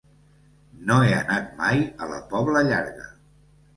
No 0.87 0.97
he 1.03 1.11
anat 1.17 1.53
mai 1.61 1.85
a 1.85 2.09
la 2.13 2.21
Pobla 2.33 2.65
Llarga. 2.73 3.11